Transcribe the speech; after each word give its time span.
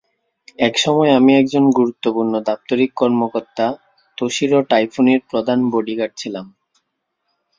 এক 0.59 0.75
সময় 0.77 1.11
আমি 1.17 1.31
একজন 1.35 1.63
গুরুত্বপূর্ণ 1.71 2.33
দাপ্তরিক 2.47 2.91
কর্মকর্তা 2.95 3.65
তোশিরো 4.17 4.59
টাইফুনির 4.71 5.21
প্রধান 5.29 5.59
বডিগার্ড 5.71 6.13
ছিলাম। 6.17 6.45